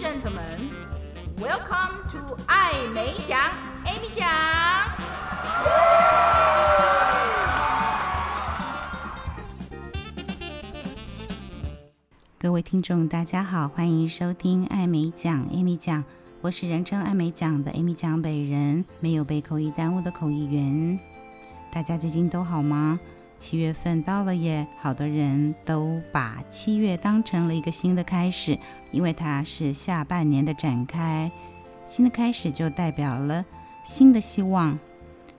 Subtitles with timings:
[0.00, 0.58] gentlemen,
[1.36, 3.38] welcome to 艾美奖
[3.84, 4.26] ，Amy 奖。
[12.38, 16.02] 各位听众，大家好，欢迎收听艾美奖，Amy 奖。
[16.40, 20.98] 我是人称艾美奖的 Amy 奖本人，没有被口译耽误的口译员。
[21.70, 22.98] 大家最近都好吗？
[23.40, 28.56] 七月份到了耶，好多人都把七月当成了一个新的开始，
[28.92, 31.32] 因为它是下半年的展开。
[31.86, 33.44] 新的开始就代表了
[33.82, 34.78] 新的希望，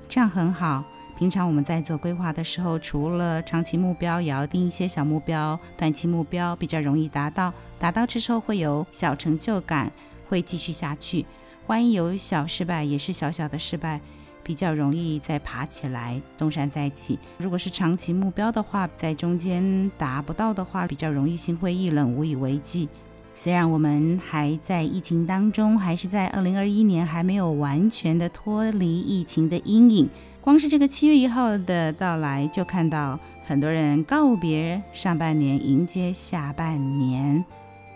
[0.10, 0.84] 这样很好。
[1.16, 9.92] 平常我们在做规划的时候，除了长期目标，也要定一些小目标，短期目标比较容易达到，达到之后会有小成就感，
[10.28, 11.24] 会继续下去。
[11.68, 14.02] 万一有小失败，也是小小的失败。
[14.52, 17.18] 比较容易再爬起来，东山再起。
[17.38, 22.90] 如果是长期目标的话，在中间达不到的话，比较容易心灰意冷、无以为继。
[23.34, 30.10] 虽然我们还在疫情当中，还是在二零二一年还没有完全的脱离疫情的阴影。
[30.42, 37.46] 光是这个七月一号的到来，就看到很多人告别上半年，迎接下半年。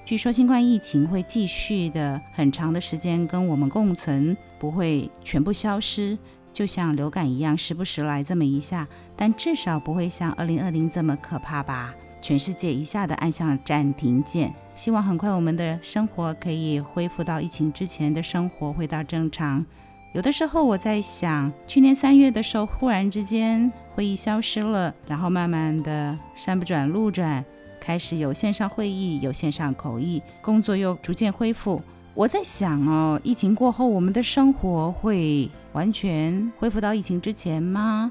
[0.05, 6.15] 据说新冠疫情会继续的很长的时间跟我们共存，不会全部消失，
[6.55, 11.93] 就像流感一样，时不时来这么一下，但至少不会像二零二零这么可怕吧？
[12.21, 19.65] 全世界一下的按下暂停键，希望很快我们的生活可以恢复到疫情之前的生活，回到正常。
[20.13, 27.43] 有的时候我在想，去年三月的时候，忽然之间会议消失了，然后慢慢的山不转路转。
[27.81, 31.81] 开始有线上会议，有线上口译，工作又逐渐恢复。
[32.13, 38.09] 我在想哦，疫情过后，我们的生活会完全恢复到疫情之前吗？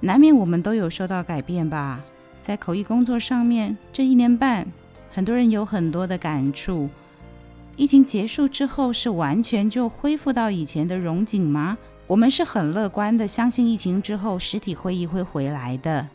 [0.00, 2.04] 难免我们都有受到改变吧。
[2.42, 4.66] 在口译工作上面，这一年半，
[5.10, 6.90] 很多人有很多的感触。
[7.76, 11.78] 疫情结束之后，是完全就恢复到以前的荣景吗？
[12.06, 16.06] 我们是很乐观的，相信疫情之后，实体会议会回来的。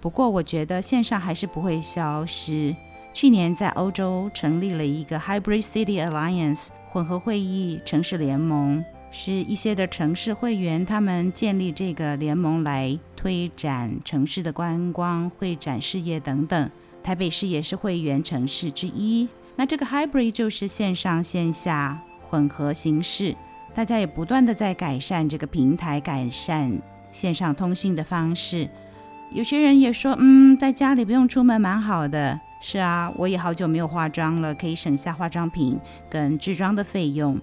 [0.00, 2.76] 不过，我觉得线上还是不会消失。
[3.12, 16.70] 去年在欧洲成立了一个 Hybrid City Alliance 混合会议城市联盟，是一些的城市会员他们建立这个联盟来推展城市的观光、会展事业等等。
[17.02, 19.28] 台北市也是会员城市之一。
[19.56, 23.34] 那这个 Hybrid 就是线上线下混合形式，
[23.74, 26.80] 大家也不断的在改善这个平台，改善
[27.12, 28.68] 线上通信的方式。
[29.32, 32.40] 有些人也说，嗯，在家里不用出门，蛮好的。
[32.62, 35.78] 是啊，我也好久没有化妆了，可以省下化妆品
[36.10, 37.40] 跟制装的费用。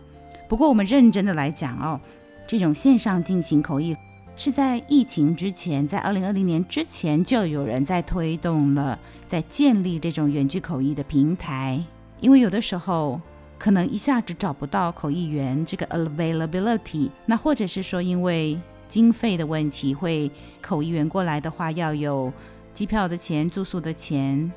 [0.47, 2.00] 不过，我们认真的来讲哦，
[2.46, 3.96] 这种线上进行口译
[4.35, 8.97] 是在疫情之前，在二零二零年之前就有人在推动了，
[9.28, 11.84] 在建立这种远距口译的平台。
[12.19, 13.22] 因为有的时候
[13.58, 18.59] 可能一下子找不到口译员，这个 availability，那或者是说因为。
[18.90, 20.31] 经费的问题，会
[20.62, 22.31] 口译员过来的话，要有
[22.74, 24.50] 机票的钱、住宿的钱。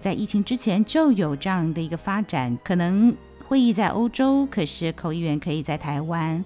[0.00, 3.14] 在疫情之前就有这样的一个发展，可能
[3.48, 6.44] 会议在欧洲，可是口译员可以在台湾。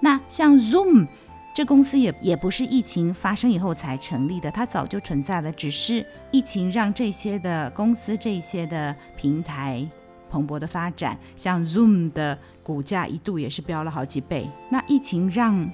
[0.00, 1.06] 那像 Zoom
[1.54, 9.88] 这公司也也不是疫情发生以后才成立的，它早就存在了，只是疫情让这些的公司、这些的平台
[10.28, 11.18] 蓬勃的发展。
[11.34, 14.50] 像 Zoom 的股价一度也是飙了好几倍。
[14.68, 15.66] 那疫情让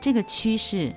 [0.00, 0.92] 这个趋势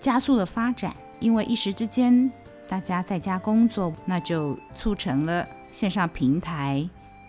[0.00, 2.28] 加速了发展，因为一时之间
[2.66, 6.84] 大家在家工作，那就促成了线上平台，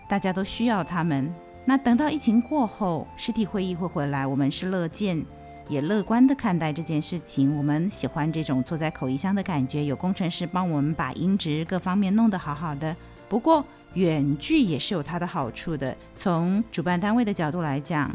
[0.08, 1.34] 大家都需要他们。
[1.66, 5.25] 那等到疫情过后，实体会议会回来，我们是乐见
[5.69, 7.56] 也乐观的看待这件事情。
[7.58, 12.96] 我们喜欢这种坐在口译箱的感觉，有工程师帮我们把音质各方面弄得好好的。
[13.30, 18.12] 不过远距也是有它的好处的，从主办单位的角度来讲。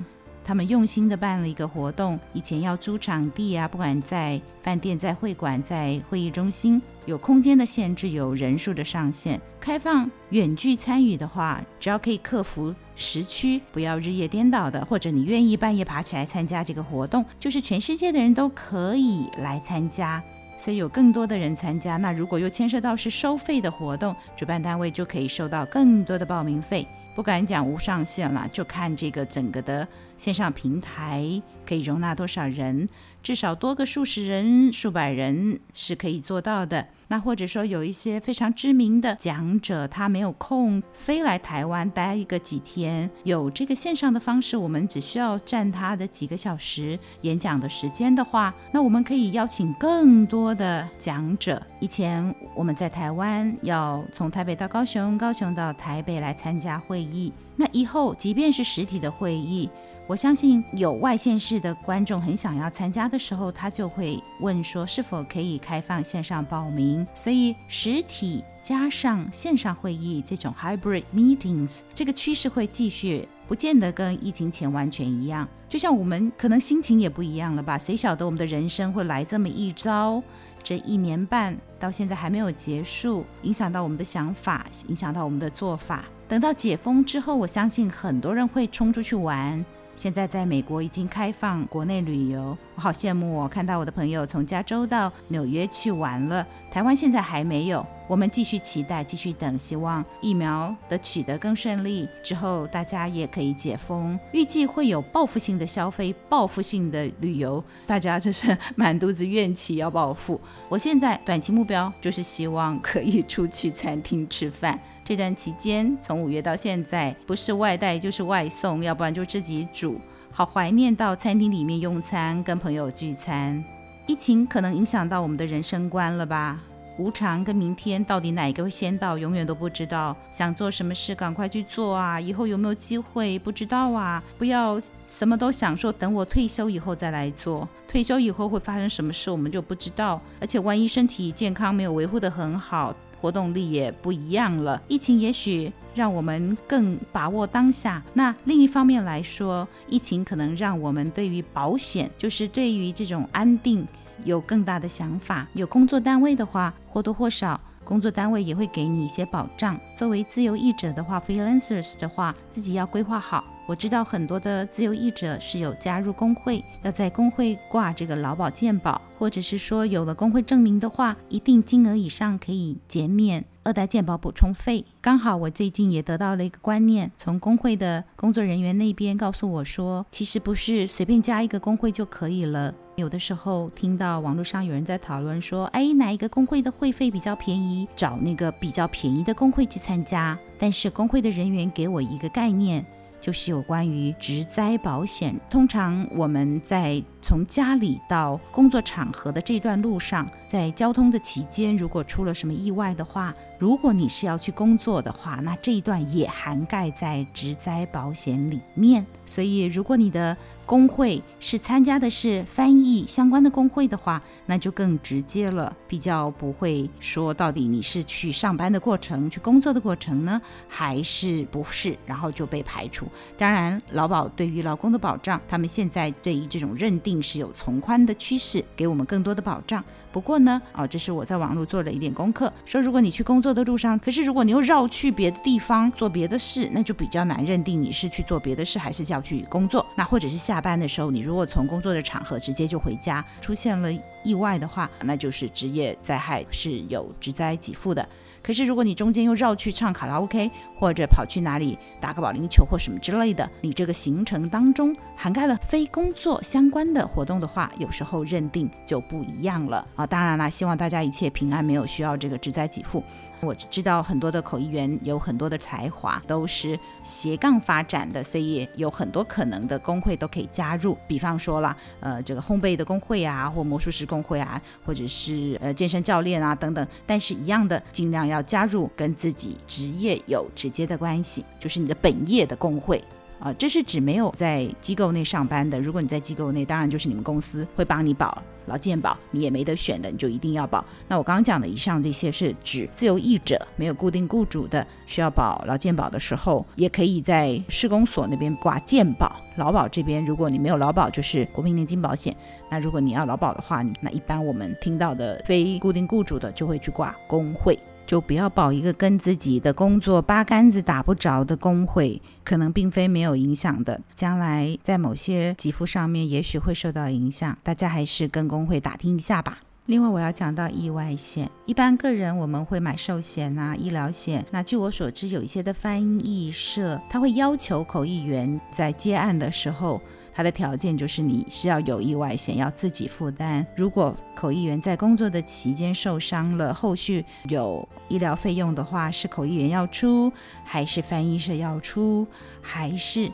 [0.48, 9.38] 他们用心的办了一个活动，以前要租场地啊，不管在饭店、在会馆、在会议中心，有空间的限制，有人数的上限。
[9.60, 20.24] 开放远距参与的话，只要可以克服时区，不要日夜颠倒的，或者你愿意半夜爬起来参加这个活动，就是全世界的人都可以来参加。
[20.58, 26.86] 所以有更多的人参加，那如果又牵涉到是收费的活动，主办单位就可以收到更多的报名费。
[27.14, 29.86] 不敢讲无上限了，就看这个整个的
[30.18, 32.88] 线上平台可以容纳多少人，
[33.22, 36.86] 至少多个数十人、数百人是可以做到的。
[37.08, 51.60] 那或者说有一些非常知名的讲者，他没有空飞来台湾待一个几天，有这个线上的方式，我们只需要占他的几个小时演讲的时间的话，那我们可以邀请更多的讲者。
[51.80, 59.70] 以前我们在台湾要从台北到高雄，高雄到台北来参加会议，那以后即便是实体的会议。
[60.08, 67.06] 我相信有外县市的观众很想要参加的时候，他就会问说是否可以开放线上报名。
[67.14, 75.46] 所以实体加上线上会议这种 hybrid meetings 这个趋势会继续，不见得跟疫情前完全一样。
[75.68, 77.76] 就像我们可能心情也不一样了吧？
[77.76, 80.22] 谁晓得我们的人生会来这么一遭？
[80.62, 86.06] 这一年半到现在还没有结束，影响到我们的想法，影响到我们的做法。
[86.26, 89.62] 等到解封之后，我相信很多人会冲出去玩。
[89.98, 93.48] 现在在美国已经开放国内旅游，我好羡慕哦！
[93.48, 97.84] 看到我的朋友从加州到纽约去玩了，台湾现在还没有。
[98.06, 104.18] 我们继续期待，继续等，希望疫苗的取得更顺利，之后大家也可以解封。
[104.32, 110.40] 预计会有报复性的消费，报复性的旅游，大家就是满肚子怨气要报复。
[110.68, 114.78] 我现在短期目标就是希望可以出去餐厅吃饭。
[115.08, 119.98] 这段期间，从五月到现在，不是外带就是外送，要不然就自己煮。
[120.30, 123.64] 好怀念到餐厅里面用餐，跟朋友聚餐。
[124.06, 126.60] 疫情可能影响到我们的人生观了吧？
[126.98, 130.14] 无常跟明天到底哪一个会先到，永远都不知道。
[130.30, 132.20] 想做什么事，赶快去做啊！
[132.20, 134.22] 以后有没有机会，不知道啊！
[134.36, 134.78] 不要
[135.08, 137.66] 什么都想说，等我退休以后再来做。
[137.88, 140.20] 退休以后会发生什么事，我们就不知道。
[140.38, 142.94] 而且万一身体健康没有维护得很好。
[143.20, 148.02] 活动力也不一样了，疫情也许让我们更把握当下。
[148.14, 153.86] 那另一方面来说，疫情可能让我们对于保险，就是对于这种安定
[154.24, 155.46] 有更大的想法。
[155.54, 159.78] 有工作单位的话，或多或少，工作单位也会给你一些保障。
[159.96, 163.44] 作为自由译者的话，freelancers 的话，自己要规划好。
[163.68, 174.86] 我知道很多的自由译者是有加入工会，要在工会挂这个劳保健保，或者是说有了工会证明的话，一定金额以上可以减免二代健保补充费。
[175.02, 182.74] 刚好我最近也得到了一个观念，从工会的工作人员那边告诉我说，其实不是随便加一个工会就可以了。
[182.96, 190.38] 有的时候听到网络上有人在讨论说，哎，哪一个工会的会费比较便宜，找那个比较便宜的工会去参加。
[190.58, 192.82] 但是工会的人员给我一个概念。
[193.28, 195.38] 就是有关于职灾保险。
[195.50, 209.04] 通常我们在从家里到工作场合的这段路上，在交通的期间，如果出了什么意外的话，如果你是要去工作的话，那这一段也涵盖在职灾保险里面。
[209.26, 210.34] 所以，如果你的
[210.68, 220.38] 工会是参加的是翻译相关的工会的话，那就更直接了，比较不会说到底你是去上班的过程、去工作的过程呢，
[220.68, 223.06] 还是不是，然后就被排除。
[223.38, 229.82] 当然，劳保对于劳工的保障，他们现在对于这种认定是有从宽的趋势，给我们更多的保障。
[230.10, 239.86] 不过呢，哦，这是我在网络做了一点功课，说如果你去工作的路上，可是如果你又绕去别的地方做别的事，那就比较难认定你是去做别的事还是要去工作。
[239.96, 243.88] 那或者是下下班的时候，你如果从工作的场合直接就回家，出现了
[244.24, 248.04] 意外的话，那就是职业灾害是有职灾给付的。
[248.42, 260.06] 可是，如果你中间又绕去唱卡拉 OK，或者跑去哪里打个保龄球或什么之类的，你这个行程当中涵盖了非工作相关的活动的话，有时候认定就不一样了啊。
[260.06, 263.02] 当然啦，希望大家一切平安，没有需要这个职灾给付。
[263.40, 270.98] 我知道很多的口译员有很多的才华，都是斜杠发展的，所以有很多可能的工会都可以加入。
[271.06, 276.84] 比方说了，呃，这个烘焙的工会啊，或魔术师工会啊，或者是呃健身教练啊等等。
[277.06, 283.02] 但是，一样的，尽量要加入跟自己职业有直接的关系，就是你的本业的工会。
[283.40, 285.80] 啊，这是指没有在机构内上班的。
[285.80, 290.84] 如果你在机构内，当然就是你们公司会帮你保劳健保，你也没得选的，你就一定要保。
[291.06, 299.36] 那我刚刚讲的以上这些是指自由译者，没有固定雇主的，需要保劳健保的时候，也可以在市公所那边挂健保。
[299.56, 302.36] 劳保这边，如果你没有劳保，就是国民年金保险。
[302.68, 307.78] 那如果你要劳保的话，那一般我们听到的非固定雇主的，就会去挂工会。
[308.08, 314.00] 就不要保一个跟自己的工作八竿子打不着的工会，可能并非没有影响的。
[314.14, 317.58] 将来在某些肌肤上面，也许会受到影响。
[317.62, 319.58] 大家还是跟工会打听一下吧。
[319.84, 324.42] 另外，我要讲到意外险，一般个人我们会买寿险啊、医疗险。
[324.50, 330.00] 那据我所知，有一些的翻译社，他会要求口译员在接案的时候。
[330.38, 333.66] 它的条件就是你是要有意外险，要自己负担。
[333.74, 340.32] 如果口译员在工作的期间受伤了，后续有医疗费用的话，是口译员要出，
[340.64, 342.24] 还是翻译社要出，
[342.62, 343.28] 还是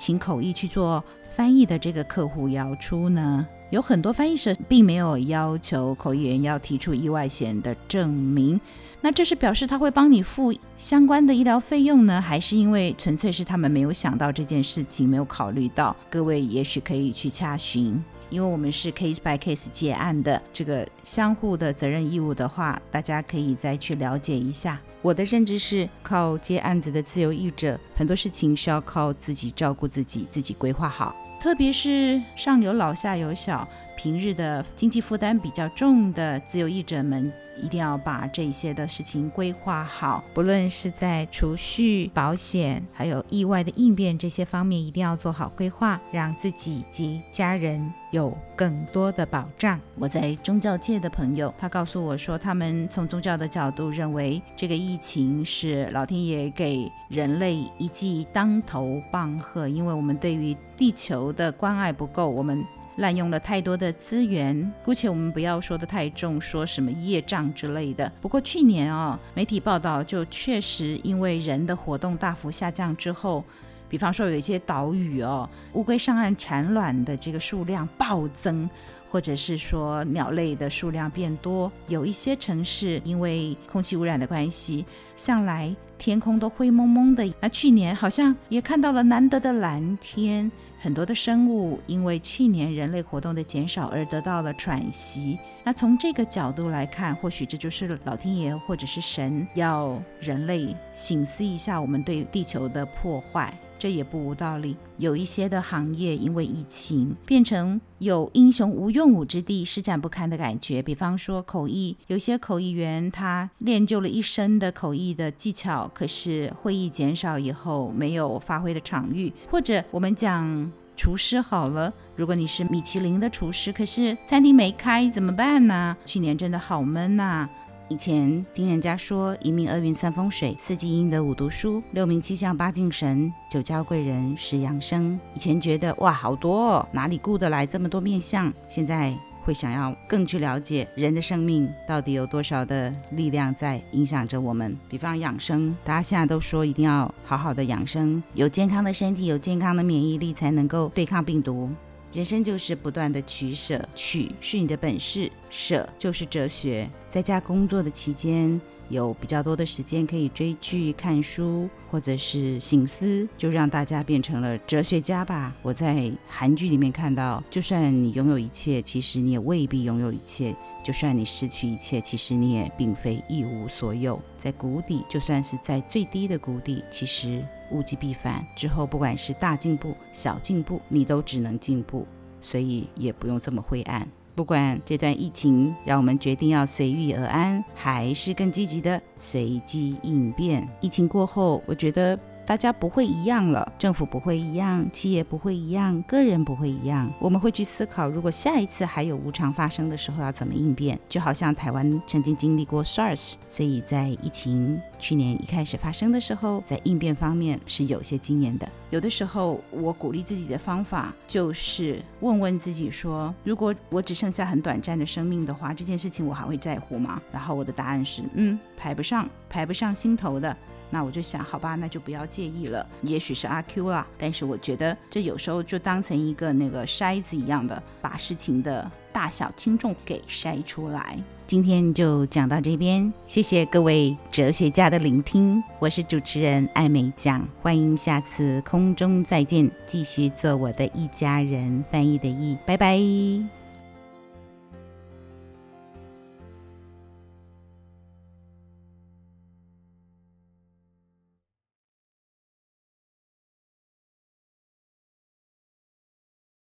[0.00, 1.04] 请口译去做
[1.36, 3.46] 翻译的这个客户要出呢？
[3.68, 8.58] 有很多翻译社并没有要求口译员要提出意外险的证明。
[9.02, 15.94] 那这是表示他会帮你付相关的医疗费用呢，还是因为纯粹是他们没有想到这件事情，没有考虑到？
[16.08, 24.80] 各位也许可以去查询，因为我们是 case by case 结案的，这个相互的责任义务的话，大家可以再去了解一下。
[25.02, 31.14] 我的认知是靠接案子的自由译者，很多事情是要靠自己照顾自己，自己规划好。
[31.40, 33.66] 特别是上有老下有小，
[34.02, 37.30] 平日的经济负担比较重的自由译者们，
[37.62, 40.24] 一定要把这些的事情规划好。
[40.32, 49.78] 不论是在储蓄、保险，还有意外的应变这些方面，一定要做好规划，让自己及家人有更多的保障。
[49.96, 62.64] 我在宗教界的朋友，他告诉我说，他们从宗教的角度认为，这个疫情是老天爷给人类一记当头棒喝，因为我们对于地球的关爱不够，我们
[63.00, 64.72] 滥用了太多的资源。
[64.84, 68.10] 姑且我们不要说得太重，说什么业障之类的。
[68.20, 73.44] 不过去年、哦，媒体报道就确实因为人的活动大幅下降之后，
[73.88, 78.68] 比方说有一些岛屿哦，乌龟上岸产卵的这个数量暴增，
[79.10, 81.72] 或者是说鸟类的数量变多。
[81.88, 84.84] 有一些城市因为空气污染的关系，
[85.16, 87.28] 向来天空都灰蒙蒙的。
[87.40, 90.52] 那去年好像也看到了难得的蓝天。
[90.82, 95.38] 很多的生物因为去年人类活动的减少而得到了喘息。
[95.62, 103.52] 那从这个角度来看，或许这就是老天爷或者是神要人类醒思一下我们对地球的破坏。
[103.80, 104.76] 这也不无道理。
[104.98, 110.82] 有一些的行业因为疫情变成有英雄无用武之地，施展不堪的感觉。
[110.82, 119.32] 比方说口译，有些口译员他练就了一身的口译的技巧，可是会议减少以后没有发挥的场域。
[119.50, 125.96] 或者我们讲厨师好了，如果你是米其林的厨师，可是餐厅没开怎么办呢？
[126.04, 127.48] 去年真的好闷呐。
[127.90, 135.18] 以前听人家说，一命二运三风水，四积阴德五读书，六名七相八敬神，九交贵人十养生。
[135.34, 138.52] 以前觉得哇好多哦，哪里顾得来这么多面相？
[138.68, 144.78] 现在会想要更去了解人的生命到底有多少的力量在影响着我们。
[144.88, 151.68] 比方养生，大家现在都说一定要好好的养生，有健康的身体，有健康的免疫力，才能够对抗病毒。
[152.12, 156.90] 人生就是不断的取舍，取是你的本事，舍就是哲学。
[157.08, 158.60] 在家工作的期间，
[158.90, 165.56] 有比较多的时间可以追剧、看书，或者是醒思，就让大家变成了哲学家吧。
[165.62, 170.52] 我在韩剧里面看到，就算你拥有一切，其实你也未必拥有一切；
[170.84, 174.20] 就算你失去一切，其实你也并非一无所有。
[174.36, 177.42] 在谷底，就算是在最低的谷底，其实。
[177.72, 182.04] 物极必反，之后不管是大进步、小进步，你都只能进步，
[182.42, 184.08] 所以也不用这么灰暗。
[184.34, 190.66] 不管这段疫情让我们决定要随遇而安，还是更积极的随机应变。
[190.80, 192.18] 疫情过后，我觉得。
[192.46, 197.08] 大家不会一样了，政府不会一样，企业不会一样，个人不会一样。
[197.20, 200.98] 我们会去思考，如果下一次还有无常发生的时候，要怎么应变？
[201.08, 208.68] 就好像台湾曾经经历过 SARS，所以在疫情去年一开始发生的时候，在应变方面是有些经验的。
[208.90, 217.22] 有的时候，我鼓励自己的方法就是问问自己说：如果我只剩下很短暂的生命的话，这件事情我还会在乎吗？
[217.30, 220.56] 然后我的答案是：嗯，排不上，排不上心头的。
[220.90, 222.86] 那我就想，好吧，那就不要介意了。
[223.02, 231.18] 也许是阿 Q 啦，但是我觉得这有时候就当成一个那个筛子一样的，把事情的大小轻重给筛出来。
[231.46, 235.60] 今天就讲到这边，谢谢各位哲学家的聆听。
[235.80, 243.59] 我是主持人艾美酱，欢迎下次空中再见，继续做我的一家人翻译的译，拜拜。